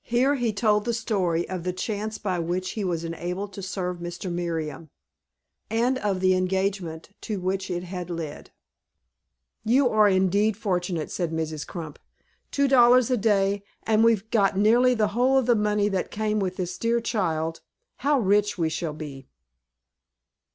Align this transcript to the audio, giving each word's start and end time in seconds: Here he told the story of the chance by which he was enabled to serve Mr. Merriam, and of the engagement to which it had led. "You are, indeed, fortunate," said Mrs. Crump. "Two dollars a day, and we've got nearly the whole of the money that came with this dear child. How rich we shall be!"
Here 0.00 0.36
he 0.36 0.54
told 0.54 0.86
the 0.86 0.94
story 0.94 1.46
of 1.50 1.64
the 1.64 1.72
chance 1.74 2.16
by 2.16 2.38
which 2.38 2.70
he 2.70 2.82
was 2.82 3.04
enabled 3.04 3.52
to 3.52 3.62
serve 3.62 3.98
Mr. 3.98 4.32
Merriam, 4.32 4.88
and 5.68 5.98
of 5.98 6.20
the 6.20 6.32
engagement 6.34 7.10
to 7.20 7.38
which 7.38 7.70
it 7.70 7.82
had 7.82 8.08
led. 8.08 8.52
"You 9.62 9.90
are, 9.90 10.08
indeed, 10.08 10.56
fortunate," 10.56 11.10
said 11.10 11.30
Mrs. 11.30 11.66
Crump. 11.66 11.98
"Two 12.50 12.68
dollars 12.68 13.10
a 13.10 13.18
day, 13.18 13.62
and 13.82 14.02
we've 14.02 14.30
got 14.30 14.56
nearly 14.56 14.94
the 14.94 15.08
whole 15.08 15.36
of 15.36 15.44
the 15.44 15.54
money 15.54 15.90
that 15.90 16.10
came 16.10 16.38
with 16.40 16.56
this 16.56 16.78
dear 16.78 17.02
child. 17.02 17.60
How 17.96 18.18
rich 18.20 18.56
we 18.56 18.70
shall 18.70 18.94
be!" 18.94 19.28